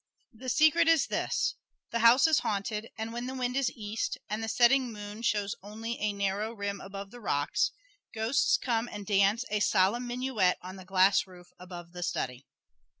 The 0.33 0.49
secret 0.49 0.87
is 0.87 1.05
this: 1.05 1.53
The 1.91 1.99
house 1.99 2.25
is 2.25 2.39
haunted, 2.39 2.89
and 2.97 3.13
when 3.13 3.27
the 3.27 3.35
wind 3.35 3.55
is 3.55 3.69
east, 3.75 4.17
and 4.31 4.43
the 4.43 4.47
setting 4.49 4.91
moon 4.91 5.21
shows 5.21 5.53
only 5.61 5.99
a 5.99 6.11
narrow 6.11 6.53
rim 6.53 6.81
above 6.81 7.11
the 7.11 7.19
rocks, 7.21 7.69
ghosts 8.11 8.57
come 8.57 8.89
and 8.91 9.05
dance 9.05 9.45
a 9.51 9.59
solemn 9.59 10.07
minuet 10.07 10.57
on 10.63 10.75
the 10.77 10.85
glass 10.85 11.27
roof 11.27 11.49
above 11.59 11.91
the 11.91 12.01
study. 12.01 12.47